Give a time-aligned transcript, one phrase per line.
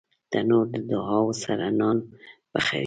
[0.31, 1.97] تنور د دعاوو سره نان
[2.51, 2.79] پخوي